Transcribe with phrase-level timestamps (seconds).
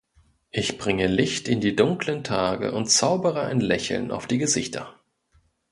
[0.49, 4.99] Ich bringe Licht in die dunklen Tage und zaubere ein Lächeln auf die Gesichter.